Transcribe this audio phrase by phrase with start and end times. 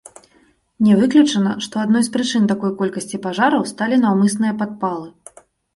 [0.85, 5.07] Не выключана, што адной з прычын такой колькасці пажараў сталі наўмысныя падпалы.